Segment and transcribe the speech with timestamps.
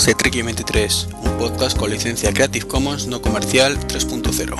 [0.00, 4.56] podcast de Treki 23, un podcast con licencia Creative Commons no comercial 3.0.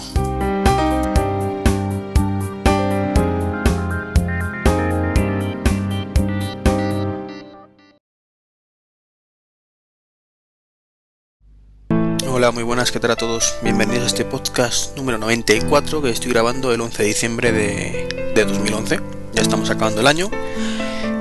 [12.28, 13.54] Hola, muy buenas, ¿qué tal a todos?
[13.62, 18.44] Bienvenidos a este podcast número 94 que estoy grabando el 11 de diciembre de, de
[18.44, 19.00] 2011.
[19.32, 20.28] Ya estamos acabando el año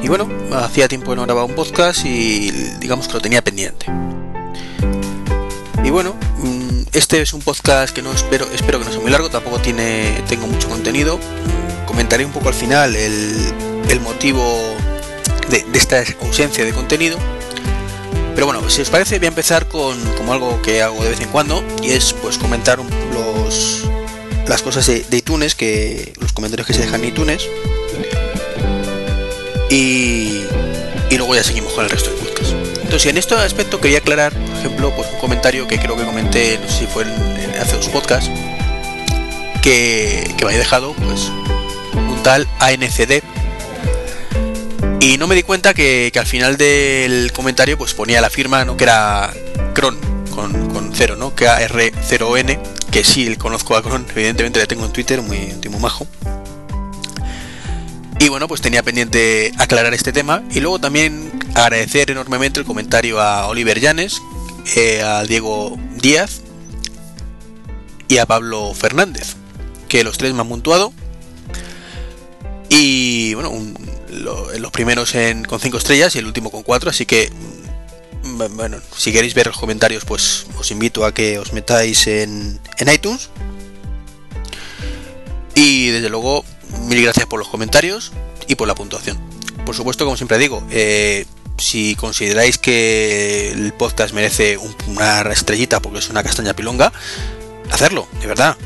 [0.01, 3.85] y bueno, hacía tiempo que no grababa un podcast y digamos que lo tenía pendiente.
[5.89, 9.09] Y bueno, mm, este es un podcast que no espero, espero que no sea muy
[9.09, 11.19] largo, tampoco tiene, tengo mucho contenido.
[11.87, 14.45] Comentaré un poco al final el, motivo
[15.49, 17.17] de, esta ausencia de contenido.
[18.35, 21.21] Pero bueno, si os parece, voy a empezar con como algo que hago de vez
[21.21, 22.77] en cuando y es pues comentar
[23.11, 23.89] los
[24.47, 27.47] las cosas de, iTunes, que los comentarios que se dejan en iTunes
[29.71, 30.43] y,
[31.17, 32.11] luego ya seguimos con el resto.
[32.89, 36.57] Entonces, en este aspecto quería aclarar, por ejemplo, pues un comentario que creo que comenté,
[36.59, 37.05] no sé si fue
[37.61, 38.31] hace dos podcasts,
[39.61, 41.31] que, me había dejado pues
[41.93, 43.21] un tal ANCD.
[45.01, 48.75] Y no me di cuenta que, al final del comentario pues ponía la firma, ¿no?
[48.75, 49.31] Que era
[49.75, 49.99] Cron,
[50.33, 51.35] con, con cero, ¿no?
[51.35, 52.59] Que R0N,
[52.91, 56.07] que sí conozco a Cron, evidentemente le tengo en Twitter, muy, muy majo.
[58.19, 61.28] Y bueno, pues tenía pendiente aclarar este tema y luego también
[61.63, 64.21] agradecer enormemente el comentario a Oliver Llanes,
[64.75, 66.41] eh, a Diego Díaz
[68.07, 69.35] y a Pablo Fernández,
[69.87, 70.93] que los tres me han puntuado.
[72.69, 73.51] Y bueno,
[74.09, 75.13] los primeros
[75.47, 77.31] con 5 estrellas y el último con 4, así que
[78.23, 82.59] mm, bueno, si queréis ver los comentarios, pues os invito a que os metáis en,
[82.77, 83.29] en iTunes.
[85.55, 86.45] Y desde luego
[86.87, 88.11] mil gracias por los comentarios
[88.47, 89.17] y por la puntuación.
[89.65, 91.25] Por supuesto, como siempre digo, eh,
[91.59, 96.91] si consideráis que el podcast merece una estrellita porque es una castaña pilonga,
[97.71, 98.57] hacerlo, de verdad.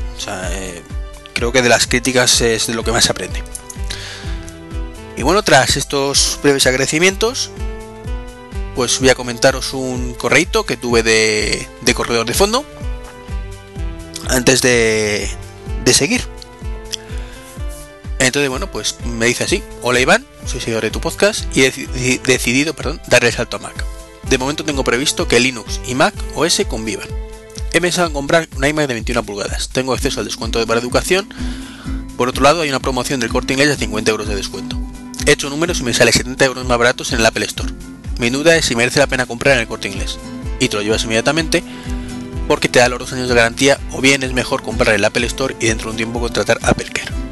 [0.50, 0.82] Eh,
[1.32, 3.42] creo que de las críticas es de lo que más se aprende.
[5.16, 7.50] Y bueno, tras estos breves agradecimientos,
[8.74, 12.64] pues voy a comentaros un correito que tuve de, de corredor de fondo
[14.28, 15.30] antes de,
[15.84, 16.33] de seguir.
[18.18, 22.20] Entonces, bueno, pues me dice así, hola Iván, soy seguidor de tu podcast y he
[22.24, 23.84] decidido, perdón, darle el salto a Mac.
[24.28, 27.08] De momento tengo previsto que Linux y Mac OS convivan.
[27.72, 30.80] He pensado en comprar un iMac de 21 pulgadas, tengo acceso al descuento de para
[30.80, 31.28] educación,
[32.16, 34.78] por otro lado hay una promoción del corte inglés de 50 euros de descuento.
[35.26, 37.72] He hecho números y me sale 70 euros más baratos en el Apple Store.
[38.18, 40.18] Mi duda es si merece la pena comprar en el corte inglés.
[40.60, 41.64] Y te lo llevas inmediatamente
[42.46, 45.26] porque te da los dos años de garantía o bien es mejor comprar el Apple
[45.26, 47.23] Store y dentro de un tiempo contratar Apple Care.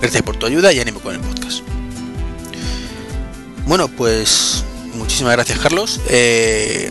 [0.00, 1.60] Gracias por tu ayuda y ánimo con el podcast.
[3.66, 6.00] Bueno, pues muchísimas gracias Carlos.
[6.08, 6.90] Eh,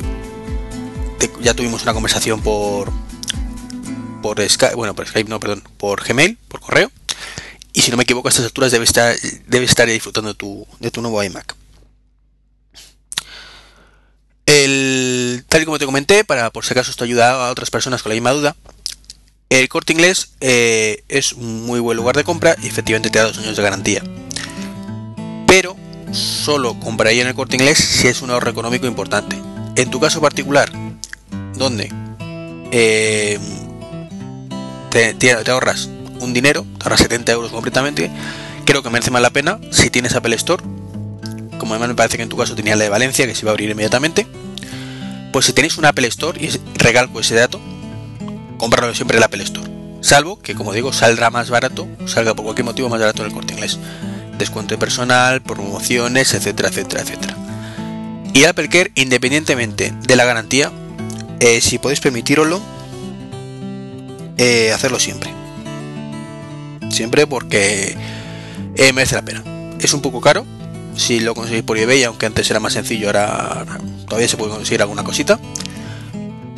[1.42, 2.92] ya tuvimos una conversación por
[4.24, 6.92] por Skype, bueno, por Skype no, perdón, por Gmail, por correo.
[7.74, 9.16] Y si no me equivoco, a estas alturas debe estar,
[9.48, 11.56] debe estar disfrutando de tu, de tu nuevo iMac.
[14.46, 18.04] El, tal y como te comenté, para por si acaso esto ayuda a otras personas
[18.04, 18.56] con la misma duda,
[19.50, 23.26] el corte inglés eh, es un muy buen lugar de compra y efectivamente te da
[23.26, 24.04] dos años de garantía.
[25.48, 25.76] Pero
[26.12, 29.38] solo compraría en el corte inglés si es un ahorro económico importante.
[29.76, 30.72] En tu caso particular,
[31.56, 31.92] donde
[32.72, 33.40] eh,
[34.90, 35.90] te, ahorras
[36.20, 38.10] un dinero, te ahorras 70 euros completamente,
[38.66, 40.64] creo que merece más la pena si tienes Apple Store.
[41.58, 43.52] Como además me parece que en tu caso tenía la de Valencia, que se iba
[43.52, 44.28] a abrir inmediatamente.
[45.32, 47.60] Pues si tenéis un Apple Store, y regalco ese dato,
[48.64, 49.70] comprarlo siempre en la Apple Store.
[50.00, 53.34] Salvo que, como digo, saldrá más barato, salga por cualquier motivo más barato en el
[53.34, 53.78] corte inglés.
[54.38, 57.38] Descuento de personal, promociones, etcétera, etcétera, etcétera.
[58.34, 60.72] Y Apple Care, independientemente de la garantía,
[61.42, 62.62] eh, si podéis permitiroslo,
[64.38, 65.30] eh, hacerlo siempre.
[66.90, 67.98] Siempre porque
[68.76, 69.44] eh, merece la pena.
[69.82, 70.46] Es un poco caro,
[70.96, 73.66] si lo conseguís por eBay, aunque antes era más sencillo, ahora
[74.08, 75.38] todavía se puede conseguir alguna cosita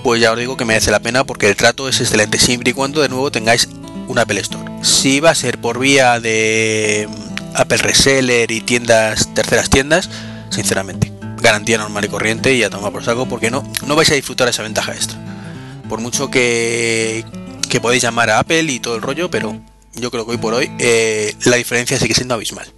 [0.06, 2.74] pues ya os digo que merece la pena porque el trato es excelente siempre y
[2.74, 3.68] cuando de nuevo tengáis
[4.07, 4.63] un Apple Store.
[4.84, 10.12] Si va a ser por vía de mm, Apple Reseller y tiendas, terceras tiendas,
[10.52, 11.12] sinceramente,
[11.42, 14.48] garantía normal y corriente y a tomar por saco porque no, no vais a disfrutar
[14.48, 15.18] esa ventaja extra.
[15.90, 17.25] Por mucho que,
[17.68, 19.60] que podéis llamar a Apple y todo el rollo, pero
[19.96, 22.72] yo creo que hoy por hoy eh, la diferencia sigue siendo abismal.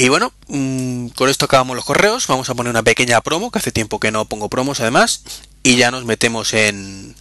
[0.00, 2.28] Y bueno, mm, con esto acabamos los correos.
[2.28, 5.24] Vamos a poner una pequeña promo, que hace tiempo que no pongo promos además.
[5.64, 7.16] Y ya nos metemos en,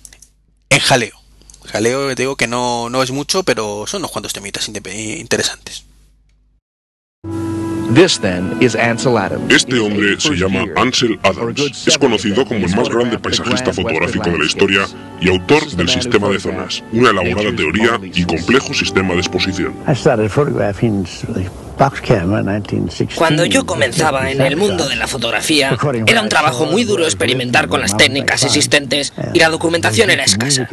[0.70, 1.20] en jaleo.
[1.66, 5.86] Jaleo, te digo que no, no es mucho, pero son unos cuantos temitas interesantes.
[9.50, 11.88] Este hombre se llama Ansel Adams.
[11.88, 14.82] Es conocido como el más grande paisajista fotográfico de la historia
[15.22, 19.74] y autor del sistema de zonas, una elaborada teoría y complejo sistema de exposición.
[23.16, 27.68] Cuando yo comenzaba en el mundo de la fotografía, era un trabajo muy duro experimentar
[27.68, 30.68] con las técnicas existentes y la documentación era escasa.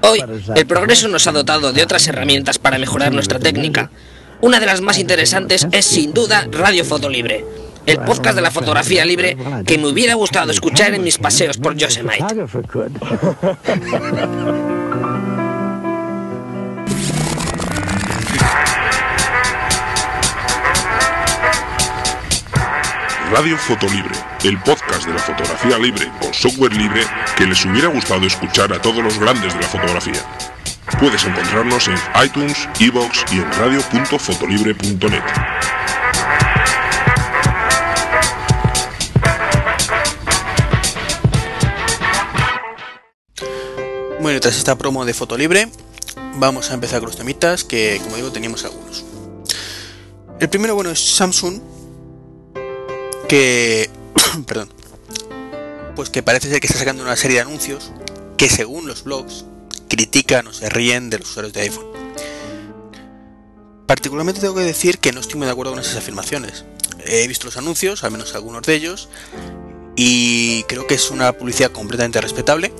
[0.00, 0.24] Hoy,
[0.54, 3.90] el progreso nos ha dotado de otras herramientas para mejorar nuestra técnica.
[4.40, 7.44] Una de las más interesantes es sin duda Radio Foto Libre,
[7.86, 9.36] el podcast de la fotografía libre
[9.66, 12.24] que me hubiera gustado escuchar en mis paseos por Yosemite.
[23.30, 24.14] Radio Fotolibre,
[24.44, 27.02] el podcast de la fotografía libre con software libre
[27.36, 30.22] que les hubiera gustado escuchar a todos los grandes de la fotografía.
[30.96, 35.22] Puedes encontrarnos en iTunes, Evox y en radio.fotolibre.net.
[44.20, 45.70] Bueno, tras esta promo de Fotolibre,
[46.34, 49.04] vamos a empezar con los temitas que, como digo, teníamos algunos.
[50.40, 51.60] El primero, bueno, es Samsung,
[53.28, 53.88] que...
[54.46, 54.72] perdón.
[55.94, 57.92] Pues que parece ser que está sacando una serie de anuncios
[58.36, 59.44] que según los blogs
[59.88, 61.86] critican o se ríen de los usuarios de iPhone.
[63.88, 66.66] Particularmente tengo que decir que no estoy muy de acuerdo con esas afirmaciones.
[67.06, 69.08] He visto los anuncios, al menos algunos de ellos,
[69.96, 72.70] y creo que es una publicidad completamente respetable.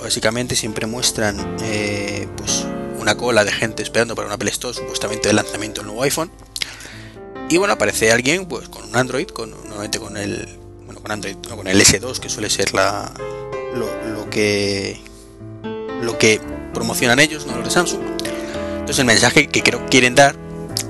[0.00, 2.64] Básicamente siempre muestran eh, pues
[3.00, 6.30] una cola de gente esperando para un Apple Store, supuestamente el lanzamiento del nuevo iPhone.
[7.48, 10.46] Y bueno, aparece alguien pues con un Android, con, normalmente con el.
[10.84, 13.12] Bueno, con Android, no, con el S2, que suele ser la.
[13.74, 15.05] lo que
[16.02, 16.40] lo que
[16.74, 18.00] promocionan ellos, no los de Samsung.
[18.72, 20.36] Entonces el mensaje que creo que quieren dar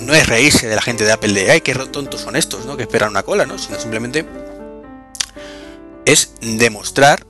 [0.00, 2.76] no es reírse de la gente de Apple de, ay, qué tontos son estos, ¿no?
[2.76, 3.58] Que esperan una cola, ¿no?
[3.58, 4.26] Sino simplemente
[6.04, 7.24] es demostrar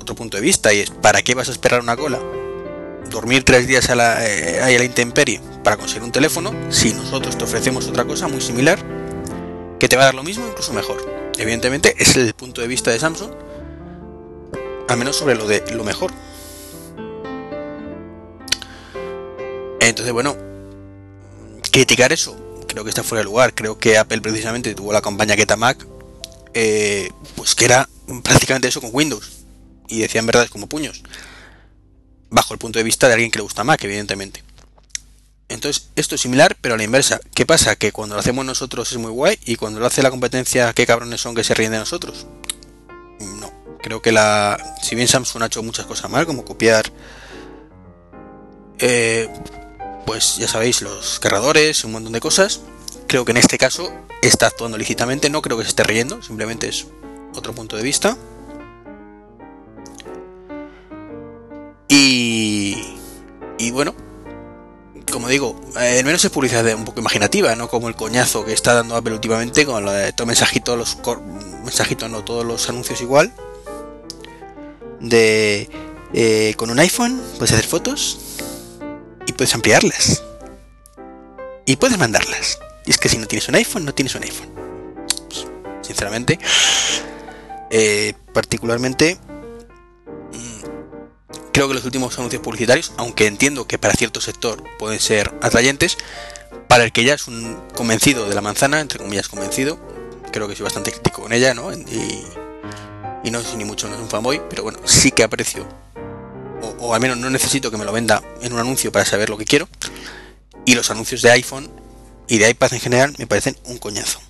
[0.00, 2.18] otro punto de vista y es, ¿para qué vas a esperar una cola?
[3.10, 7.36] Dormir tres días a la, eh, a la intemperie para conseguir un teléfono si nosotros
[7.36, 8.78] te ofrecemos otra cosa muy similar
[9.78, 11.30] que te va a dar lo mismo, incluso mejor.
[11.38, 13.30] Evidentemente es el punto de vista de Samsung,
[14.88, 16.12] al menos sobre lo de lo mejor.
[19.88, 20.36] Entonces, bueno,
[21.70, 22.46] criticar eso
[22.76, 23.54] creo que está fuera de lugar.
[23.54, 25.86] Creo que Apple precisamente tuvo la campaña Get Mac,
[26.52, 27.88] eh, pues que era
[28.22, 29.32] prácticamente eso con Windows.
[29.88, 31.02] Y decían verdades como puños.
[32.28, 34.42] Bajo el punto de vista de alguien que le gusta Mac, evidentemente.
[35.48, 37.18] Entonces, esto es similar, pero a la inversa.
[37.34, 37.76] ¿Qué pasa?
[37.76, 40.86] Que cuando lo hacemos nosotros es muy guay y cuando lo hace la competencia, ¿qué
[40.86, 42.26] cabrones son que se ríen de nosotros?
[43.40, 43.50] No.
[43.80, 44.76] Creo que la.
[44.82, 46.92] Si bien Samsung ha hecho muchas cosas mal, como copiar.
[48.80, 49.30] Eh,
[50.06, 52.60] pues ya sabéis, los cargadores, un montón de cosas.
[53.06, 53.92] Creo que en este caso
[54.22, 56.86] está actuando lícitamente, no creo que se esté riendo, simplemente es
[57.34, 58.16] otro punto de vista.
[61.88, 62.96] Y,
[63.58, 63.94] y bueno,
[65.12, 68.74] como digo, al menos es publicidad un poco imaginativa, no como el coñazo que está
[68.74, 70.98] dando Apple últimamente con lo de mensajito, los
[71.64, 73.32] mensajitos, no todos los anuncios igual.
[75.00, 75.68] De
[76.12, 78.18] eh, con un iPhone puedes hacer fotos,
[79.36, 80.22] puedes ampliarlas.
[81.64, 82.58] Y puedes mandarlas.
[82.84, 84.48] Y es que si no tienes un iPhone, no tienes un iPhone.
[85.28, 85.46] Pues,
[85.82, 86.38] sinceramente,
[87.70, 89.18] eh, particularmente,
[90.32, 95.34] mm, creo que los últimos anuncios publicitarios, aunque entiendo que para cierto sector pueden ser
[95.42, 95.98] atrayentes,
[96.68, 99.78] para el que ya es un convencido de la manzana, entre comillas convencido,
[100.32, 101.72] creo que soy bastante crítico con ella, ¿no?
[101.72, 102.24] Y,
[103.24, 105.66] y no sé ni mucho, no es un fanboy, pero bueno, sí que aprecio
[106.62, 109.38] o, al menos no necesito que me lo venda en un anuncio para saber lo
[109.38, 109.68] que quiero.
[110.64, 111.70] Y los anuncios de iPhone
[112.28, 114.20] y de iPad en general me parecen un coñazo.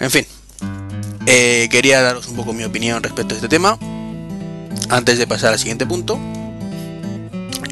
[0.00, 0.26] En fin,
[1.26, 3.78] eh, quería daros un poco mi opinión respecto a este tema.
[4.90, 6.18] Antes de pasar al siguiente punto,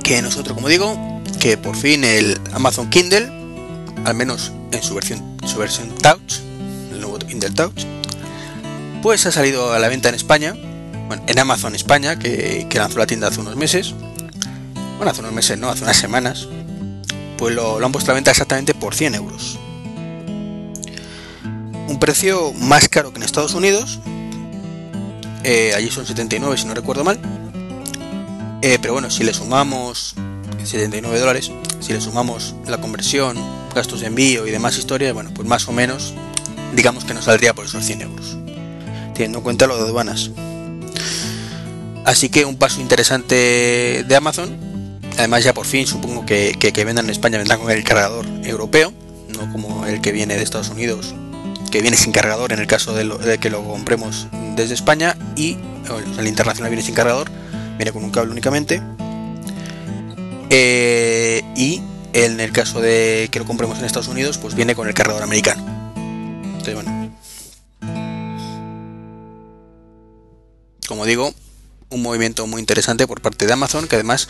[0.02, 0.96] que nosotros, como digo,
[1.40, 3.30] que por fin el Amazon Kindle,
[4.04, 6.40] al menos en su versión, su versión Touch,
[6.92, 7.84] el nuevo Kindle Touch,
[9.02, 10.54] pues ha salido a la venta en España
[11.26, 13.94] en Amazon España, que, lanzó la tienda hace unos meses,
[14.96, 16.48] bueno, hace unos meses, no, hace unas semanas,
[17.36, 19.58] pues lo, han puesto a la venta exactamente por 100 euros.
[21.88, 24.00] Un precio más caro que en Estados Unidos,
[25.44, 27.18] eh, allí son 79 si no recuerdo mal,
[28.62, 30.14] eh, pero bueno, si le sumamos
[30.64, 33.36] 79 dólares, si le sumamos la conversión,
[33.74, 36.14] gastos de envío y demás historias, bueno, pues más o menos,
[36.74, 38.36] digamos que nos saldría por esos 100 euros,
[39.14, 40.30] teniendo en cuenta lo de aduanas.
[42.04, 44.72] Así que un paso interesante de Amazon
[45.18, 48.92] Además ya por fin supongo que, que, vendan en España vendrán con el cargador europeo,
[49.28, 51.14] no como el que viene de Estados Unidos,
[51.70, 55.58] que viene sin cargador en el caso de, que lo compremos desde España y
[56.18, 57.30] el internacional viene sin cargador,
[57.76, 58.82] viene con un cable únicamente.
[60.50, 61.82] Eh, y
[62.12, 65.22] en el caso de que lo compremos en Estados Unidos, pues viene con el cargador
[65.22, 65.64] americano.
[66.44, 67.10] Entonces, bueno.
[70.86, 71.32] Como digo,
[71.92, 74.28] un movimiento muy interesante por parte de Amazon, que además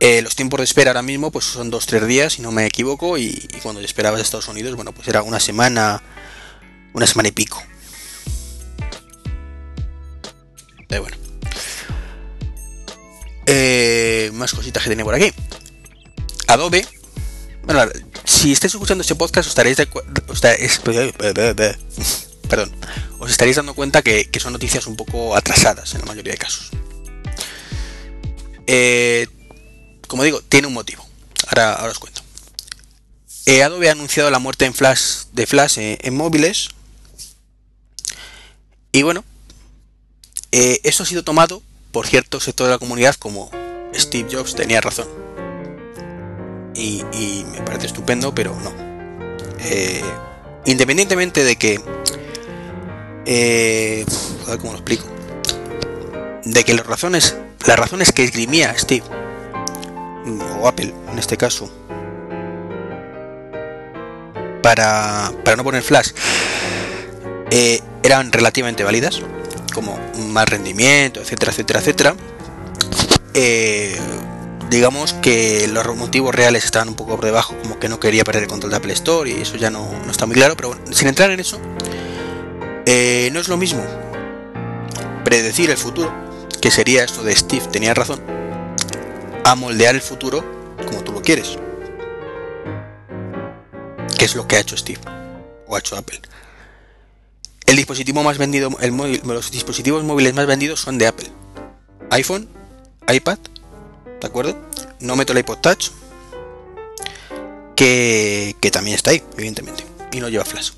[0.00, 3.18] eh, los tiempos de espera ahora mismo pues son 2-3 días, si no me equivoco,
[3.18, 6.02] y, cuando esperabas Estados Unidos, bueno, pues era una semana,
[6.92, 7.62] una semana y pico.
[10.88, 11.16] Pero bueno.
[13.46, 15.32] Eh, más cositas que tiene por aquí.
[16.46, 16.86] Adobe.
[17.64, 17.90] Bueno,
[18.24, 19.88] si estáis escuchando este podcast, os estaréis de
[22.48, 22.72] Perdón.
[23.18, 26.70] Os estaréis dando cuenta que, son noticias un poco atrasadas en la mayoría de casos.
[28.66, 29.26] Eh,
[30.06, 31.06] como digo, tiene un motivo.
[31.48, 32.22] Ahora, os cuento.
[33.46, 36.68] Eh, Adobe ha anunciado la muerte en flash, de Flash en, móviles.
[38.92, 39.24] Y bueno,
[40.52, 41.62] eh, eso ha sido tomado
[41.92, 43.50] por cierto sector de la comunidad como
[43.94, 45.08] Steve Jobs tenía razón.
[46.74, 47.02] Y,
[47.50, 48.72] me parece estupendo, pero no.
[49.60, 50.04] Eh,
[50.66, 51.80] independientemente de que...
[53.30, 54.06] Eh,
[54.46, 55.04] a ver cómo lo explico.
[56.44, 59.04] De que las razones, las razones que esgrimía Steve,
[60.58, 61.70] o Apple en este caso,
[64.62, 66.12] para, para no poner flash,
[67.50, 69.20] eh, eran relativamente válidas
[69.74, 69.98] como
[70.30, 72.16] más rendimiento, etcétera, etcétera, etcétera.
[73.34, 73.98] Eh,
[74.70, 78.44] digamos que los motivos reales estaban un poco por debajo, como que no quería perder
[78.44, 81.30] el control de Apple Store y eso ya no, está muy claro, pero sin entrar
[81.30, 81.60] en eso,
[83.30, 83.84] no es lo mismo
[85.24, 86.12] predecir el futuro,
[86.60, 88.20] que sería esto de Steve tenía razón,
[89.44, 90.42] a moldear el futuro
[90.86, 91.58] como tú lo quieres.
[94.18, 95.00] Que es lo que ha hecho Steve
[95.66, 96.20] o ha hecho Apple.
[97.66, 101.28] El dispositivo más vendido, el los dispositivos móviles más vendidos son de Apple.
[102.10, 102.48] iPhone,
[103.06, 103.38] iPad,
[104.20, 104.56] ¿de acuerdo?
[105.00, 105.90] No meto el iPod Touch,
[107.76, 110.70] que, también está ahí, evidentemente, y no lleva flash.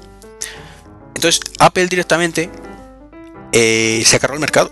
[1.20, 2.48] Entonces, Apple directamente
[3.52, 4.70] eh, se agarró el mercado.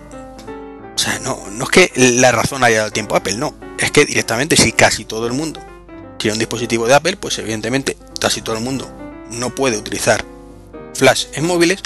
[0.95, 3.55] O sea, no, no es que la razón haya dado tiempo a Apple, no.
[3.79, 5.61] Es que directamente, si casi todo el mundo
[6.17, 8.91] tiene un dispositivo de Apple, pues evidentemente casi todo el mundo
[9.31, 10.25] no puede utilizar
[10.95, 11.83] Flash en móviles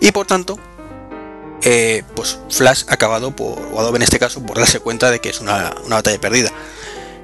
[0.00, 0.58] y por tanto
[1.60, 5.20] eh, pues Flash ha acabado por, o Adobe en este caso, por darse cuenta de
[5.20, 6.50] que es una, batalla perdida.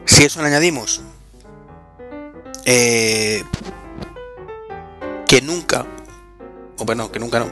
[0.05, 1.01] Si eso le añadimos
[2.67, 3.45] eh,
[5.27, 5.87] que nunca,
[6.85, 7.51] bueno, que nunca no,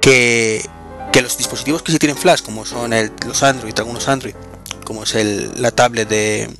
[0.00, 0.64] que,
[1.12, 2.92] que los dispositivos que sí tienen Flash, como son
[3.26, 4.34] los Android, algunos Android,
[4.84, 6.50] como es el, la tablet de,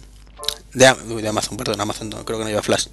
[0.74, 2.86] de, Amazon, perdón, Amazon creo que no lleva Flash,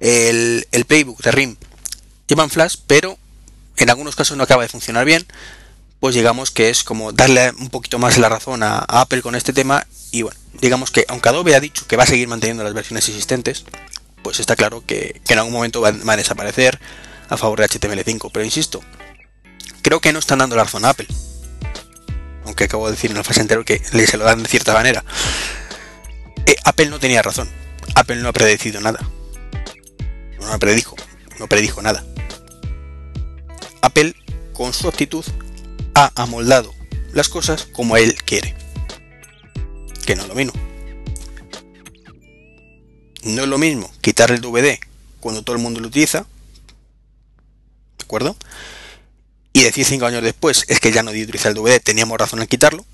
[0.00, 1.56] el, el Playbook de RIM,
[2.26, 3.18] llevan flash, pero
[3.76, 5.26] en algunos casos no acaba de funcionar bien,
[6.00, 9.52] pues digamos que es como darle un poquito más la razón a, Apple con este
[9.52, 12.74] tema y bueno, digamos que aunque Adobe ha dicho que va a seguir manteniendo las
[12.74, 13.64] versiones existentes,
[14.22, 16.80] pues está claro que, en algún momento van, a desaparecer
[17.28, 18.80] a favor de HTML5, pero insisto,
[19.82, 21.08] creo que no están dando la razón a Apple,
[22.44, 25.04] aunque acabo de decir en el fase entero que se lo dan de cierta manera.
[26.46, 27.48] Eh, Apple no tenía razón,
[27.94, 29.00] Apple no ha predecido nada,
[30.40, 30.96] no predijo,
[31.38, 32.04] no predijo nada.
[33.82, 34.14] Apple,
[34.52, 35.24] con su actitud,
[35.94, 36.72] ha amoldado
[37.12, 38.54] las cosas como él quiere.
[40.06, 40.52] Que no es lo mismo.
[43.24, 44.78] No es lo mismo quitar el DVD
[45.20, 46.26] cuando todo el mundo lo utiliza.
[49.54, 52.40] Y decir cinco años después es que ya no dio utilizar el DVD, teníamos razón
[52.40, 52.84] en quitarlo.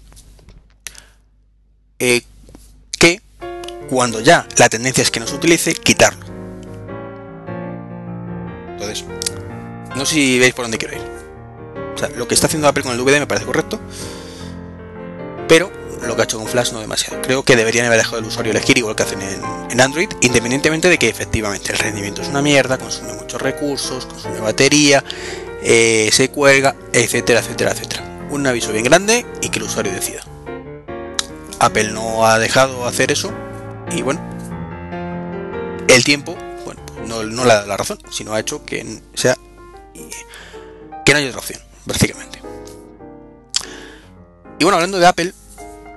[1.98, 2.22] Eh,
[2.98, 3.20] que
[3.88, 6.26] cuando ya la tendencia es que no se utilice, quitarlo.
[8.72, 9.04] Entonces,
[9.96, 11.02] no sé si veis por dónde quiero ir.
[11.94, 13.80] O sea, lo que está haciendo Apple con el DVD me parece correcto.
[15.48, 15.72] Pero
[16.06, 17.20] lo que ha hecho con Flash no demasiado.
[17.22, 20.98] Creo que deberían haber dejado al usuario elegir igual que hacen en, Android, independientemente de
[20.98, 25.04] que efectivamente el rendimiento es una mierda, consume muchos recursos, consume batería,
[25.62, 28.28] eh, se cuelga, etcétera, etcétera, etcétera.
[28.30, 30.22] Un aviso bien grande y que el usuario decida.
[31.60, 33.32] Apple no ha dejado hacer eso
[33.90, 34.20] y bueno,
[35.88, 39.36] el tiempo, bueno, no, no le ha dado la razón, sino ha hecho que sea
[41.08, 42.38] que no hay otra opción, básicamente.
[44.58, 45.32] Y bueno, hablando de Apple,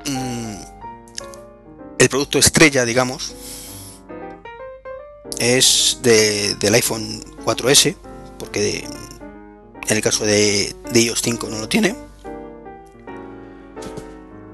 [0.05, 3.33] el producto estrella, digamos,
[5.39, 7.95] es del iPhone 4S,
[8.37, 8.87] porque
[9.87, 11.95] en el caso de, de iOS 5 no lo tiene,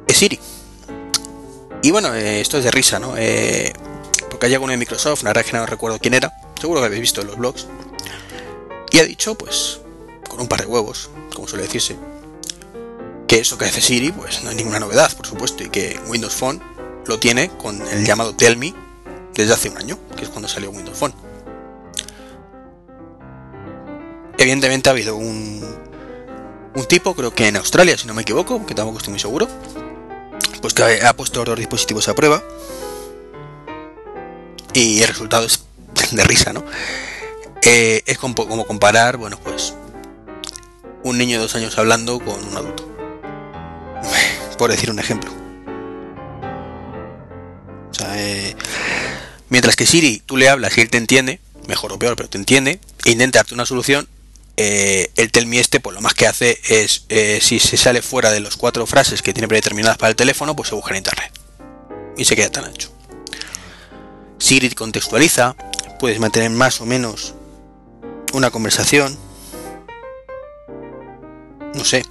[0.08, 0.40] es Siri.
[1.84, 3.16] Y bueno, eh, esto es de risa, ¿no?
[3.18, 3.72] Eh,
[4.30, 7.02] porque hay alguno de Microsoft, la verdad que no recuerdo quién era, seguro que habéis
[7.02, 7.68] visto en los blogs,
[8.92, 9.82] y ha dicho, pues,
[10.28, 11.96] con un par de huevos, como suele decirse,
[13.28, 16.34] que eso que hace Siri, pues no hay ninguna novedad, por supuesto, y que Windows
[16.34, 16.62] Phone
[17.06, 18.74] lo tiene con el llamado Tell Me
[19.34, 21.14] desde hace un año, que es cuando salió Windows Phone.
[24.38, 25.64] Evidentemente ha habido un,
[26.74, 29.48] un tipo, creo que en Australia, si no me equivoco, que tampoco estoy muy seguro,
[30.62, 32.44] pues que ha puesto los dispositivos a prueba
[34.74, 35.64] y el resultado es
[36.12, 36.64] de risa, ¿no?
[37.64, 39.74] Eh, es como, comparar, bueno, pues
[41.04, 42.87] un niño de dos años hablando con un adulto.
[44.58, 45.32] Por decir un ejemplo.
[48.16, 48.56] Eh,
[49.50, 52.38] mientras que Siri tú le hablas y él te entiende, mejor o peor, pero te
[52.38, 54.08] entiende, e intenta darte una solución,
[54.56, 57.06] eh, el Telmi este, pues lo más que hace es,
[57.44, 60.70] si se sale fuera de los cuatro frases que tiene predeterminadas para el teléfono, pues
[60.70, 61.32] se busca en internet.
[62.18, 62.92] Y se queda tan ancho.
[64.40, 65.56] Siri contextualiza,
[66.00, 67.34] puedes mantener más o menos
[68.34, 69.18] una conversación.
[71.74, 72.04] No sé.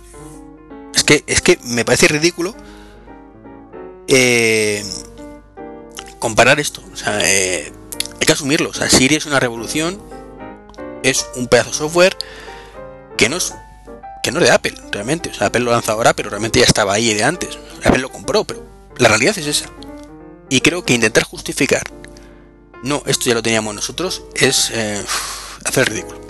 [0.97, 2.57] Es que, es que me parece ridículo
[4.09, 4.85] eh,
[6.19, 6.83] comparar esto.
[7.23, 7.73] Eh,
[8.19, 8.71] hay que asumirlo.
[8.71, 10.01] O sea, Siri es una revolución.
[11.05, 12.17] Es un pedazo de software
[13.17, 13.55] que no es
[14.25, 15.31] que no es de Apple, realmente.
[15.31, 17.57] O sea, Apple lo lanza ahora, pero realmente ya estaba ahí de antes.
[17.85, 18.67] Apple lo compró, pero
[18.99, 19.67] la realidad es esa.
[20.49, 21.85] Y creo que intentar justificar
[22.83, 25.03] no, esto ya lo teníamos nosotros, es eh,
[25.65, 26.26] hacer ridículo.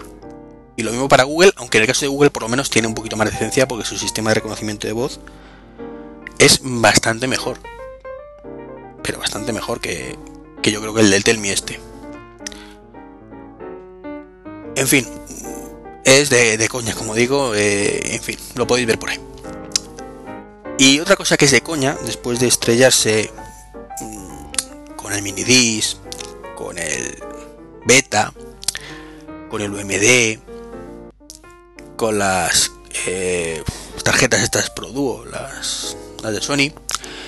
[0.76, 2.86] Y lo mismo para Google, aunque en el caso de Google por lo menos tiene
[2.86, 5.20] un poquito más de ciencia porque su sistema de reconocimiento de voz
[6.38, 7.58] es bastante mejor.
[9.02, 10.16] Pero bastante mejor que,
[10.62, 11.80] que yo creo que el del Telmi este.
[14.74, 15.06] En fin,
[16.04, 19.18] es de, coña, como digo, eh, en fin, lo podéis ver por ahí.
[20.78, 23.32] Y otra cosa que es de coña, después de estrellarse
[24.00, 25.96] mm, con el mini disc,
[26.54, 27.18] con el
[27.86, 28.32] beta,
[29.48, 30.45] con el UMD,
[31.96, 32.72] con las
[33.06, 33.62] eh,
[34.04, 36.72] tarjetas estas Pro Duo, las, de Sony.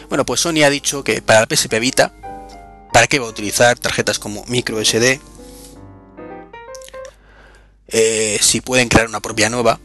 [0.09, 2.13] Bueno, pues Sony ha dicho que para el PSP Vita,
[2.93, 5.21] ¿para qué va a utilizar tarjetas como micro SD?
[7.89, 9.81] Eh, si pueden crear una propia nueva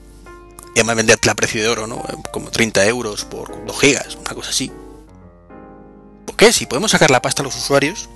[0.75, 2.03] y además venderte a precio de oro, ¿no?
[2.31, 4.71] Como 30 euros por 2 gigas, una cosa así.
[6.25, 6.51] ¿Por qué?
[6.51, 8.09] Si podemos sacar la pasta a los usuarios,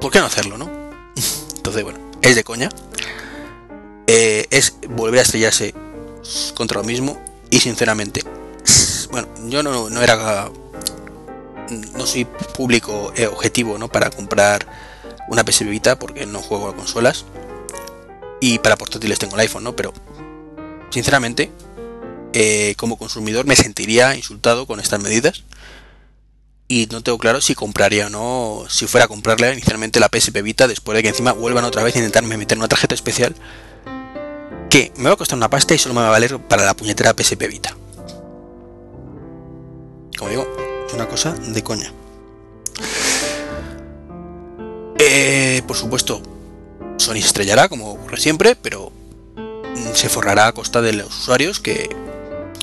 [0.00, 0.70] ¿por qué no hacerlo, no?
[1.56, 2.68] Entonces, bueno, es de coña.
[4.06, 5.74] Eh, es volver a estrellarse
[6.54, 7.22] contra lo mismo.
[7.50, 8.22] Y sinceramente,
[9.10, 10.50] bueno, yo no, era.
[11.96, 13.88] No soy público eh, objetivo, ¿no?
[13.88, 14.66] Para comprar
[15.28, 17.24] una PS Vita porque no juego a consolas.
[18.40, 19.76] Y para portátiles tengo el iPhone, ¿no?
[19.76, 19.92] Pero,
[20.90, 21.50] sinceramente,
[22.32, 25.44] eh, como consumidor me sentiría insultado con estas medidas
[26.70, 30.40] y no tengo claro si compraría o no, si fuera a comprarle inicialmente la PSP
[30.40, 33.34] Vita después de que encima vuelvan otra vez a intentarme meter una tarjeta especial
[34.70, 36.74] que me va a costar una pasta y solo me va a valer para la
[36.74, 37.76] puñetera PSP Vita.
[40.16, 40.46] Como digo,
[40.86, 41.92] es una cosa de coña.
[45.00, 46.22] Eh, por supuesto,
[46.98, 48.92] Sony se estrellará como ocurre siempre, pero
[49.94, 51.90] se forrará a costa de los usuarios que,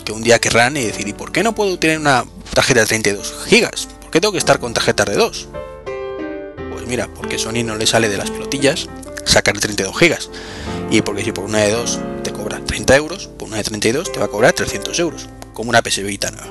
[0.06, 2.86] que un día querrán y decir, ¿y por qué no puedo tener una tarjeta de
[2.86, 3.90] 32 gigas?
[4.18, 5.48] ¿Por qué tengo que estar con tarjetas de 2?
[6.72, 8.90] Pues mira, porque Sony no le sale de las pelotillas
[9.26, 10.32] sacar 32 gigas.
[10.90, 14.12] Y porque si por una de 2 te cobra 30 euros, por una de 32
[14.12, 16.50] te va a cobrar 300 euros, como una PS Vita nueva.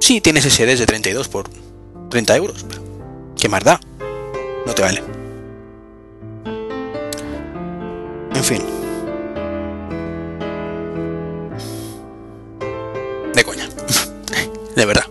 [0.00, 1.48] Sí, tienes SSDs de 32 por
[2.10, 2.82] 30 euros, pero
[3.38, 3.78] ¿qué más da?
[4.66, 5.04] No te vale.
[8.34, 8.62] En fin.
[13.32, 13.68] De coña.
[14.74, 15.04] de verdad.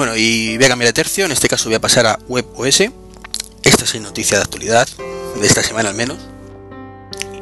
[0.00, 2.84] Bueno, y voy a cambiar de tercio, en este caso voy a pasar a WebOS.
[3.62, 4.88] Esta es noticia de actualidad,
[5.38, 6.16] de esta semana al menos.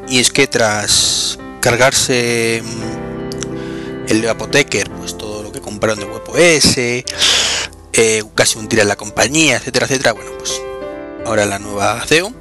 [0.09, 6.77] Y es que tras cargarse mm, el Apotheker, pues todo lo que compraron de WebOS,
[6.79, 10.61] eh, casi un tira en la compañía, etcétera, etcétera, bueno, pues
[11.25, 12.33] ahora la nueva CEO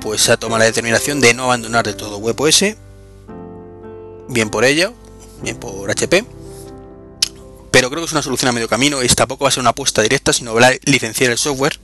[0.00, 2.64] pues ha tomado la determinación de no abandonar de todo WebOS,
[4.28, 4.90] bien por ella,
[5.40, 6.24] bien por HP,
[7.70, 9.70] pero creo que es una solución a medio camino y tampoco va a ser una
[9.70, 10.54] apuesta directa, sino
[10.84, 11.78] licenciar el software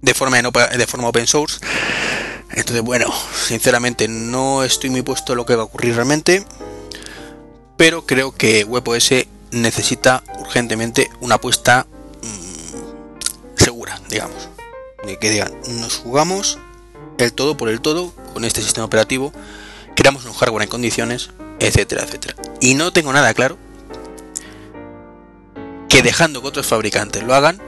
[0.00, 1.58] de forma, de forma open source.
[2.50, 3.06] Entonces, bueno,
[3.46, 6.44] sinceramente no estoy muy puesto en lo que va a ocurrir realmente,
[7.76, 11.86] pero creo que WebOS necesita urgentemente una apuesta
[12.22, 14.48] mm, segura, digamos.
[15.04, 16.58] De que digan, nos jugamos
[17.18, 19.32] el todo por el todo con este sistema operativo
[19.94, 22.34] creamos un hardware en condiciones, etcétera, etcétera.
[22.60, 23.56] Y no tengo nada claro
[25.92, 27.60] que dejando que otros fabricantes lo hagan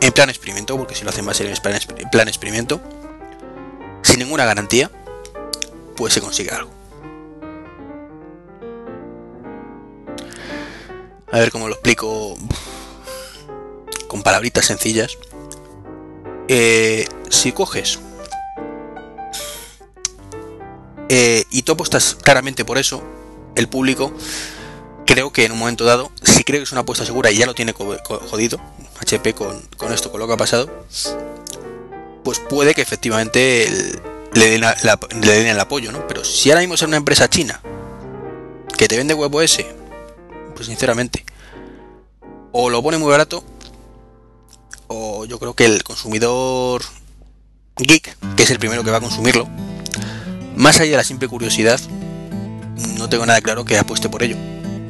[0.00, 2.80] en plan experimento, porque si lo hacen va a ser en plan experimento,
[4.00, 4.90] sin ninguna garantía,
[5.94, 6.70] pues se consigue algo.
[11.30, 12.34] A ver cómo lo explico
[14.08, 15.18] con palabritas sencillas.
[16.48, 17.98] Eh, si coges
[21.10, 23.02] eh, y tú apuestas claramente por eso,
[23.54, 24.14] el público
[25.06, 27.46] creo que en un momento dado, si creo que es una apuesta segura y ya
[27.46, 28.60] lo tiene jodido,
[29.00, 29.62] HP con,
[29.92, 30.70] esto, con lo que ha pasado,
[32.24, 33.68] pues puede que efectivamente
[34.34, 36.06] le, den le, den el apoyo, ¿no?
[36.06, 37.60] Pero si ahora mismo es una empresa china
[38.76, 39.66] que te vende ese
[40.54, 41.24] pues sinceramente,
[42.52, 43.42] o lo pone muy barato,
[44.86, 46.82] o yo creo que el consumidor
[47.76, 49.48] geek, que es el primero que va a consumirlo,
[50.56, 51.80] más allá de la simple curiosidad,
[52.98, 54.36] no tengo nada claro que apueste por ello.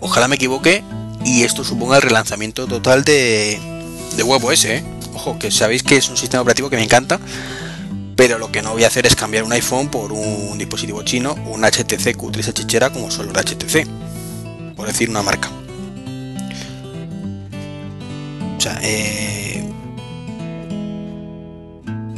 [0.02, 0.82] Ojalá me equivoque
[1.24, 3.58] y esto suponga el relanzamiento total de,
[4.16, 4.84] de WebOS, ¿eh?
[5.14, 7.20] Ojo, que sabéis que es un sistema operativo que me encanta,
[8.16, 11.34] pero lo que no voy a hacer es cambiar un iPhone por un dispositivo chino,
[11.46, 13.86] un HTC Q3 chichera como solo de HTC,
[14.74, 15.48] por decir una marca.
[18.58, 19.64] O sea, eh,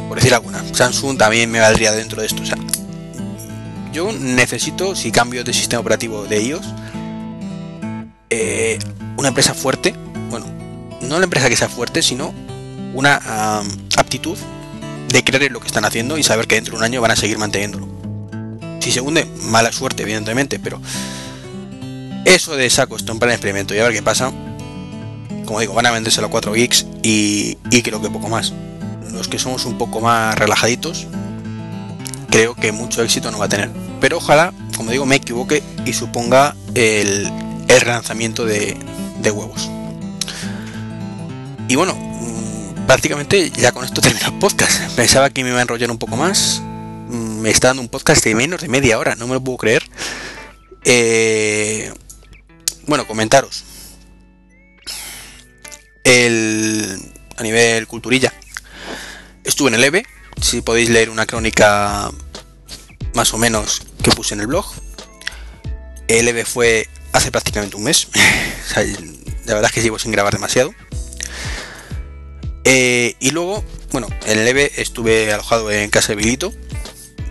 [0.08, 2.42] por decir alguna, Samsung también me valdría dentro de esto.
[2.42, 2.56] O sea,
[3.92, 6.66] yo necesito, si cambio de sistema operativo de iOS,
[8.34, 8.78] eh,
[9.16, 9.94] una empresa fuerte,
[10.30, 10.46] bueno,
[11.02, 12.34] no la empresa que sea fuerte, sino
[12.94, 13.62] una
[13.96, 14.36] aptitud
[15.08, 17.12] de creer en lo que están haciendo y saber que dentro de un año van
[17.12, 17.86] a seguir manteniéndolo.
[18.80, 20.80] Si se hunde, mala suerte, evidentemente, pero
[22.24, 24.32] eso de saco esto en plan experimento y a ver qué pasa.
[25.44, 28.52] Como digo, van a vendérselo a 4 geeks y, y creo que poco más.
[29.12, 31.06] Los que somos un poco más relajaditos,
[32.30, 33.70] creo que mucho éxito no va a tener.
[34.00, 37.30] Pero ojalá, como digo, me equivoque y suponga el,
[37.68, 38.76] el relanzamiento de,
[39.24, 39.70] huevos.
[41.68, 44.94] Y bueno, mm, prácticamente ya con esto termino el podcast.
[44.94, 46.60] Pensaba que me iba a enrollar un poco más.
[47.08, 49.58] Mm, me está dando un podcast de menos de media hora, no me lo puedo
[49.58, 49.84] creer.
[50.84, 51.92] Eh,
[52.86, 53.64] bueno, comentaros.
[56.04, 58.32] El, a nivel culturilla.
[59.42, 60.06] Estuve en el EVE.
[60.40, 62.10] Si podéis leer una crónica
[63.14, 64.66] más o menos que puse en el blog.
[66.08, 68.08] El EVE fue hace prácticamente un mes.
[69.46, 70.74] la verdad es que llevo sin grabar demasiado.
[72.64, 76.52] Eh, y luego, bueno, en el EVE estuve alojado en casa de Vilito.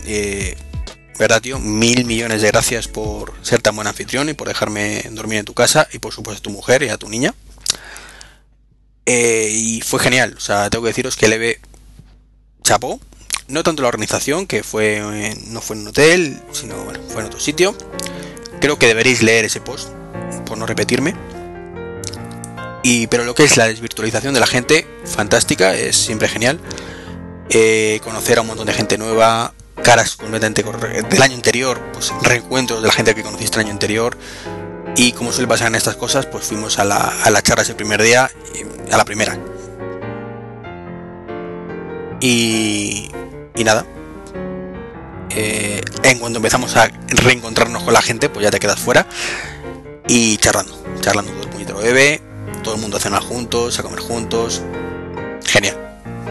[0.06, 0.56] Eh,
[1.18, 1.60] ¿Verdad, tío?
[1.60, 5.54] Mil millones de gracias por ser tan buen anfitrión y por dejarme dormir en tu
[5.54, 7.34] casa y por supuesto a tu mujer y a tu niña.
[9.06, 11.60] Eh, y fue genial, o sea, tengo que deciros que el EVE
[12.62, 13.00] chapó.
[13.46, 17.26] No tanto la organización, que fue no fue en un hotel, sino bueno, fue en
[17.26, 17.76] otro sitio.
[18.64, 19.90] Creo que deberéis leer ese post,
[20.46, 21.14] por no repetirme.
[22.82, 26.58] Y, pero lo que es la desvirtualización de la gente, fantástica, es siempre genial.
[27.50, 32.80] Eh, conocer a un montón de gente nueva, caras completamente del año anterior, pues reencuentros
[32.80, 34.16] de la gente que conociste el año anterior.
[34.96, 37.74] Y como suele pasar en estas cosas, pues fuimos a la, a la charla ese
[37.74, 38.30] primer día,
[38.90, 39.36] a la primera.
[42.18, 43.10] Y,
[43.56, 43.84] y nada.
[45.36, 49.06] Eh, en cuanto empezamos a reencontrarnos con la gente, pues ya te quedas fuera.
[50.06, 54.00] Y charlando, charlando todo el puñetero bebé todo el mundo a cenar juntos, a comer
[54.00, 54.62] juntos.
[55.46, 55.76] Genial,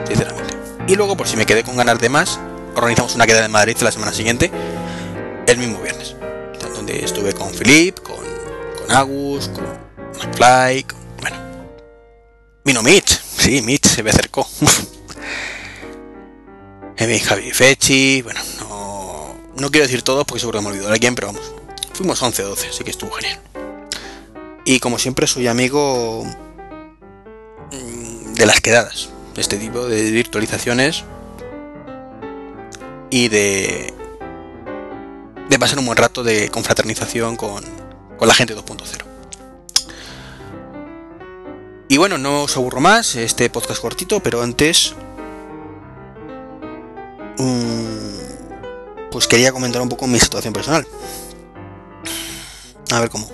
[0.06, 0.54] sinceramente.
[0.88, 2.39] Y luego, por si me quedé con ganas de más,
[2.76, 4.52] organizamos una queda en Madrid la semana siguiente,
[5.48, 6.16] el mismo viernes.
[6.76, 8.18] Donde estuve con Philip, con,
[8.89, 9.63] Agus, con
[10.20, 11.38] McFly, con, bueno.
[12.66, 14.46] Vino Mitch, sí, Mitch se me acercó.
[16.98, 18.73] Javi Fechi, bueno, no,
[19.58, 21.52] no quiero decir todo porque seguro que me olvidado de alguien, pero vamos.
[21.94, 23.39] Fuimos 11 12, así que estuvo genial.
[24.66, 26.26] Y como siempre soy amigo
[27.72, 31.04] mm, de las quedadas, de este tipo de virtualizaciones
[33.10, 33.94] y de,
[35.50, 37.63] de pasar un buen rato de confraternización con,
[38.18, 39.04] con la gente 2.0.
[41.89, 44.96] Y bueno, no os aburro más, este podcast cortito, pero antes
[47.38, 48.12] mm,
[49.13, 50.88] pues quería comentar un poco mi situación personal.
[52.91, 53.30] A ver cómo.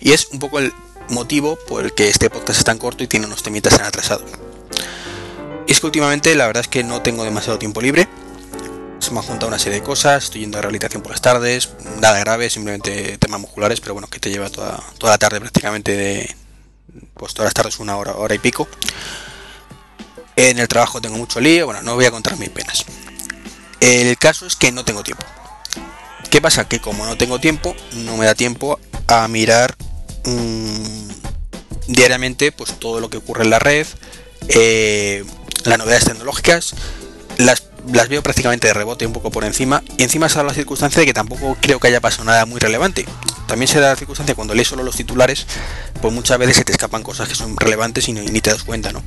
[0.00, 0.72] Y es un poco el
[1.10, 4.24] motivo por el que este podcast es tan corto y tiene unos temitas tan atrasados.
[5.66, 8.08] Y es que últimamente la verdad es que no tengo demasiado tiempo libre.
[9.00, 11.68] Se me ha juntado una serie de cosas, estoy yendo a rehabilitación por las tardes,
[12.00, 15.94] nada grave, simplemente temas musculares, pero bueno, que te lleva toda, toda la tarde prácticamente
[15.94, 16.36] de...
[17.14, 18.66] Pues todas las tardes una hora, hora y pico.
[20.36, 22.86] En el trabajo tengo mucho lío, bueno, no voy a contar mis penas.
[23.82, 25.26] El caso es que no tengo tiempo.
[26.30, 26.68] ¿Qué pasa?
[26.68, 29.74] Que como no tengo tiempo, no me da tiempo a mirar
[30.24, 31.08] mmm,
[31.88, 33.84] diariamente pues todo lo que ocurre en la red,
[34.50, 35.24] eh,
[35.64, 36.76] las novedades tecnológicas,
[37.38, 40.54] las, las, veo prácticamente de rebote un poco por encima, y encima se da la
[40.54, 43.04] circunstancia de que tampoco creo que haya pasado nada muy relevante.
[43.48, 45.44] También se da la circunstancia cuando lees solo los titulares,
[46.00, 48.92] pues muchas veces se te escapan cosas que son relevantes y, ni te das cuenta,
[48.92, 49.02] ¿no?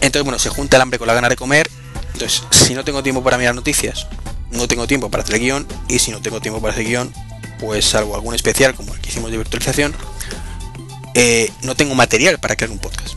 [0.00, 1.68] Entonces, bueno, se junta el hambre con la gana de comer.
[2.16, 4.06] Entonces, si no tengo tiempo para mirar noticias,
[4.50, 7.12] no tengo tiempo para hacer guion, y si no tengo tiempo para hacer guion,
[7.60, 9.94] pues salvo algún especial como el que hicimos de virtualización,
[11.12, 13.16] eh, no tengo material para crear un podcast.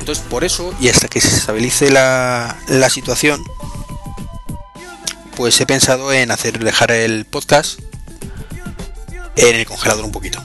[0.00, 2.58] Entonces, por eso, y hasta que se estabilice la,
[2.90, 3.40] situación,
[5.36, 7.78] pues he pensado en hacer dejar el podcast
[9.36, 10.42] en el congelador un poquito.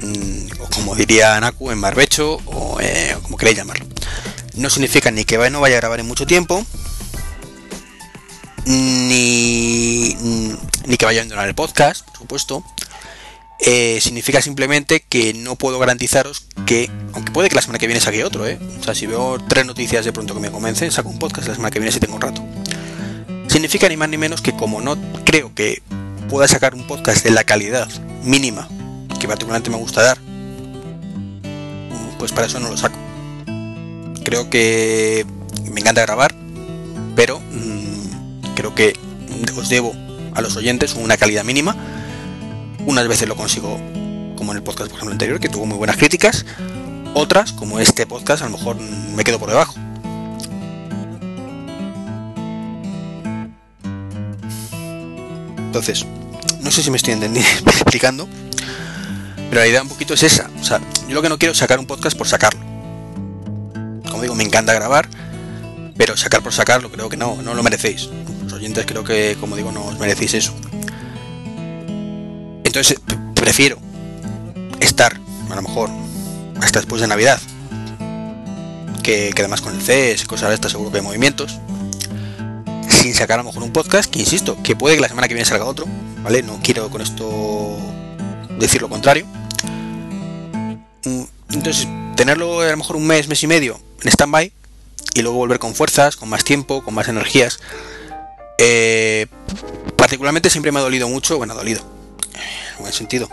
[0.00, 3.87] Mm, o como diría Naku, en barbecho, o eh, como queréis llamarlo.
[4.58, 6.64] No significa ni que no vaya a grabar en mucho tiempo,
[8.66, 10.16] ni,
[10.98, 12.64] que vaya a abandonar el podcast, por supuesto.
[13.60, 18.00] Eh, significa simplemente que no puedo garantizaros que, aunque puede que la semana que viene
[18.00, 18.58] saque otro, ¿eh?
[18.80, 21.54] O sea, si veo tres noticias de pronto que me convencen, saco un podcast la
[21.54, 22.44] semana que viene si tengo un rato.
[23.48, 25.82] Significa ni más ni menos que como no creo que
[26.28, 27.88] pueda sacar un podcast de la calidad
[28.22, 28.68] mínima
[29.18, 30.18] que particularmente me gusta dar,
[32.18, 33.07] pues para eso no lo saco.
[34.28, 35.24] Creo que
[35.72, 36.34] me encanta grabar,
[37.16, 38.92] pero mmm, creo que
[39.56, 39.94] os debo
[40.34, 41.74] a los oyentes una calidad mínima
[42.84, 43.80] unas veces lo consigo,
[44.36, 46.44] como en el podcast, por ejemplo, anterior, que tuvo muy buenas críticas.
[47.14, 49.74] Otras, como este podcast, a lo mejor me quedo por debajo.
[55.56, 56.04] Entonces,
[56.60, 58.28] no sé si me estoy entendiendo, explicando,
[59.48, 60.50] pero la idea un poquito es esa.
[60.60, 62.67] O sea, yo lo que no quiero es sacar un podcast por sacarlo.
[64.18, 65.08] Como digo, me encanta grabar,
[65.96, 68.08] pero sacar por sacarlo creo que no, no lo merecéis.
[68.42, 70.56] Los oyentes creo que, como digo, no os merecéis eso.
[72.64, 72.98] Entonces
[73.36, 73.78] prefiero
[74.80, 75.88] estar, a lo mejor,
[76.60, 77.40] hasta después de Navidad,
[79.04, 81.60] que, además con el CES, cosas de estas, seguro que hay movimientos,
[82.88, 85.34] sin sacar a lo mejor un podcast, que insisto, que puede que la semana que
[85.34, 85.86] viene salga otro,
[86.24, 86.42] ¿vale?
[86.42, 87.78] No quiero con esto
[88.58, 89.26] decir lo contrario.
[91.04, 94.52] Mm, entonces, tenerlo a lo mejor un mes, mes y medio en stand-by
[95.14, 97.60] y luego volver con fuerzas, con más tiempo, con más energías.
[98.58, 99.26] Eh,
[99.96, 101.82] particularmente siempre me ha dolido mucho, bueno, ha dolido,
[102.76, 103.28] en buen sentido.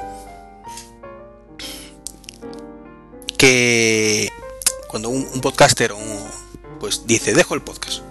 [3.37, 4.31] Que
[4.87, 5.93] cuando un, podcaster
[6.79, 8.01] pues dice, dejo el podcast.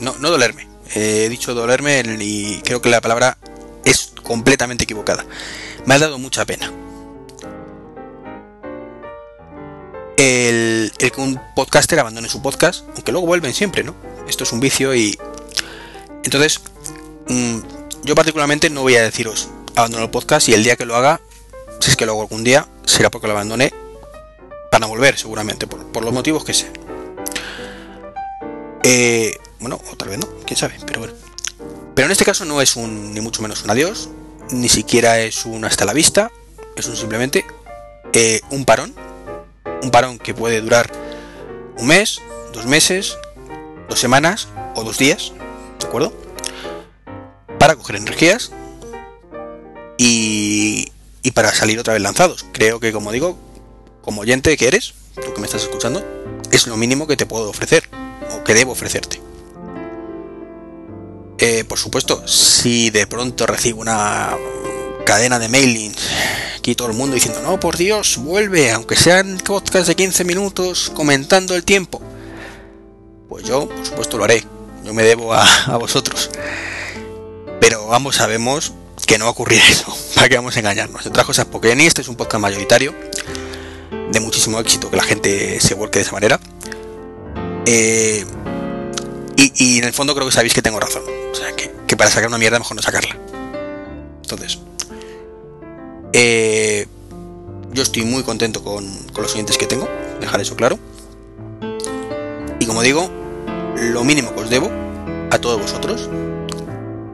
[0.00, 0.68] No, no dolerme.
[0.94, 3.36] he dicho dolerme y creo que la palabra
[3.84, 5.26] es completamente equivocada.
[5.86, 6.72] Me ha dado mucha pena.
[10.22, 13.94] El, que un podcaster abandone su podcast, aunque luego vuelven siempre, ¿no?
[14.28, 15.18] Esto es un vicio y...
[16.24, 16.60] Entonces,
[17.26, 17.60] mm,
[18.04, 21.22] yo particularmente no voy a deciros, abandono el podcast y el día que lo haga,
[21.80, 23.72] si es que lo hago algún día, será porque lo abandoné
[24.70, 26.74] para volver seguramente, por, los motivos que sean.
[28.82, 31.14] Eh, bueno, o tal vez no, quién sabe, pero bueno.
[31.94, 34.10] Pero en este caso no es un, ni mucho menos un adiós,
[34.50, 36.30] ni siquiera es un hasta la vista,
[36.76, 37.46] es un simplemente
[38.12, 38.94] eh, un parón,
[39.82, 40.90] un parón que puede durar
[41.76, 42.20] un mes,
[42.52, 43.16] dos meses,
[43.88, 45.32] dos semanas o dos días,
[45.78, 46.12] ¿de acuerdo?
[47.58, 48.52] Para coger energías
[49.98, 50.90] y,
[51.34, 52.44] para salir otra vez lanzados.
[52.52, 53.38] Creo que, como digo,
[54.02, 56.04] como oyente que eres, tú que me estás escuchando,
[56.50, 57.88] es lo mínimo que te puedo ofrecer
[58.32, 59.20] o que debo ofrecerte.
[61.38, 64.36] Eh, por supuesto, si de pronto recibo una
[65.10, 65.96] cadena de mailings
[66.56, 70.92] aquí todo el mundo diciendo, no, por Dios, vuelve, aunque sean podcasts de 15 minutos
[70.94, 72.00] comentando el tiempo,
[73.28, 74.44] pues yo, por supuesto, lo haré.
[74.84, 76.30] Yo me debo a, a vosotros.
[77.60, 78.72] Pero ambos sabemos
[79.04, 81.04] que no va a ocurrir eso, para que vamos a engañarnos.
[81.04, 82.94] Otras cosas, en este es un podcast mayoritario,
[84.12, 86.38] de muchísimo éxito, que la gente se vuelque de esa manera.
[87.66, 88.24] Eh,
[89.36, 91.02] y, en el fondo creo que sabéis que tengo razón.
[91.32, 93.16] O sea, que, para sacar una mierda mejor no sacarla.
[94.22, 94.60] Entonces,
[96.12, 96.86] eh,
[97.72, 99.88] yo estoy muy contento con, los oyentes que tengo,
[100.20, 100.78] dejar eso claro.
[102.58, 103.10] Y como digo,
[103.76, 104.70] lo mínimo que os debo
[105.30, 106.08] a todos vosotros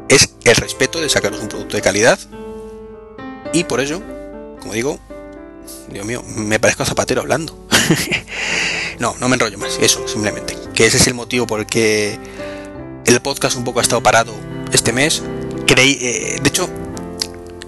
[0.09, 2.19] es el respeto de sacaros un producto de calidad
[3.53, 4.01] y por ello,
[4.61, 4.99] como digo,
[5.89, 7.57] Dios mío, me parezco a Zapatero hablando.
[8.99, 10.57] no, no me enrollo más, eso, simplemente.
[10.75, 12.19] Que ese es el motivo por el que
[13.05, 14.33] el podcast un poco ha estado parado
[14.73, 15.23] este mes.
[15.67, 16.69] Creí, eh, de hecho,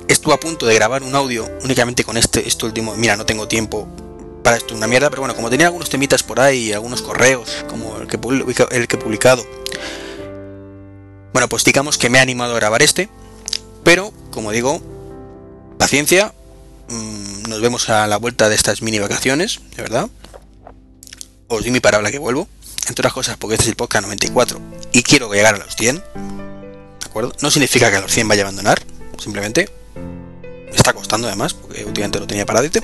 [0.08, 2.96] estuve a punto de grabar un audio únicamente con este, este último.
[2.96, 3.86] Mira, no tengo tiempo
[4.42, 7.98] para esto, una mierda, pero bueno, como tenía algunos temitas por ahí, algunos correos, como
[7.98, 8.18] el que,
[8.70, 9.44] el que he publicado,
[11.32, 13.08] bueno, pues digamos que me ha animado a grabar este.
[13.84, 14.82] Pero, como digo,
[15.78, 16.34] paciencia.
[16.88, 20.08] Mm, nos vemos a la vuelta de estas mini vacaciones, de verdad.
[21.46, 22.48] Os di mi palabra que vuelvo.
[22.88, 24.60] Entre otras cosas, porque este es el podcast 94
[24.92, 25.96] y quiero llegar a los 100.
[25.96, 27.32] ¿De acuerdo?
[27.40, 28.82] No significa que a los 100 vaya a abandonar.
[29.18, 29.68] Simplemente
[30.70, 32.80] me está costando además, porque últimamente lo tenía paradito.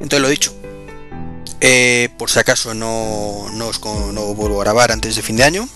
[0.00, 0.54] Entonces lo dicho.
[1.60, 5.44] Eh, por si acaso no, no, os, no vuelvo a grabar antes de fin de
[5.44, 5.68] año.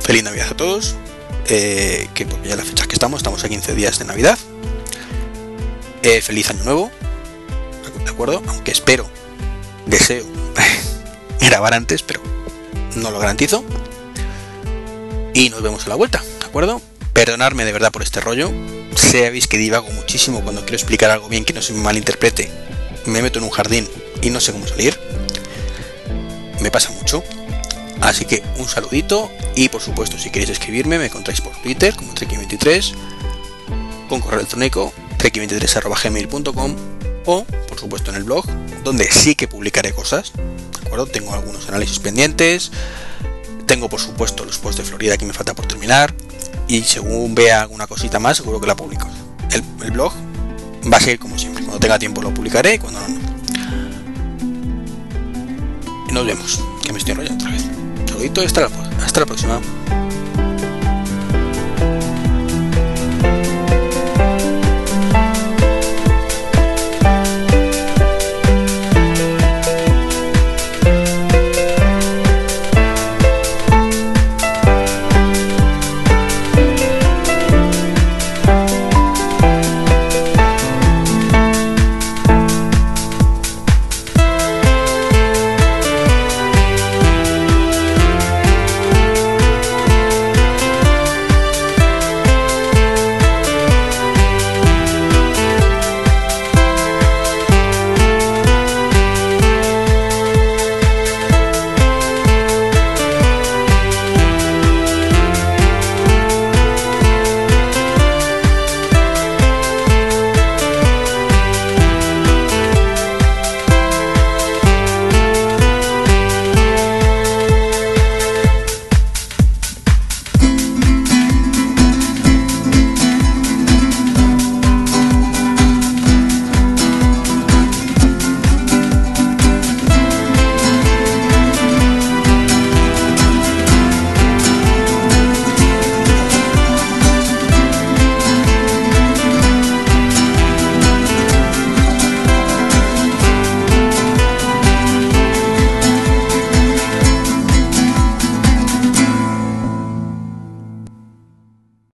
[0.00, 0.94] Feliz Navidad a todos.
[1.48, 4.38] Eh, que porque ya la fecha que estamos, estamos a 15 días de Navidad.
[6.02, 6.90] Eh, feliz año nuevo.
[8.04, 8.42] ¿De acuerdo?
[8.48, 9.08] Aunque espero,
[9.86, 10.24] deseo
[11.40, 12.20] grabar antes, pero
[12.96, 13.64] no lo garantizo.
[15.34, 16.80] Y nos vemos a la vuelta, ¿de acuerdo?
[17.12, 18.50] Perdonadme de verdad por este rollo.
[18.96, 22.50] Sabéis que divago muchísimo cuando quiero explicar algo bien que no se me malinterprete.
[23.06, 23.88] Me meto en un jardín
[24.22, 24.98] y no sé cómo salir.
[26.60, 27.22] Me pasa mucho.
[28.00, 32.14] Así que un saludito y por supuesto si queréis escribirme me encontráis por Twitter como
[32.14, 32.94] Treki23
[34.08, 36.76] con correo electrónico treki23.gmail.com
[37.26, 38.44] o por supuesto en el blog
[38.82, 40.32] donde sí que publicaré cosas.
[40.34, 41.06] ¿De acuerdo?
[41.06, 42.72] Tengo algunos análisis pendientes.
[43.66, 46.12] Tengo por supuesto los posts de Florida que me falta por terminar
[46.68, 49.08] y según vea alguna cosita más seguro que la publico.
[49.50, 50.12] El, blog
[50.90, 51.62] va a seguir como siempre.
[51.62, 53.08] Cuando tenga tiempo lo publicaré y cuando no,
[56.12, 56.60] nos vemos.
[56.82, 57.64] Que me estoy enrollando otra vez.
[58.06, 58.68] Saludito hasta la,
[59.04, 59.60] hasta la próxima.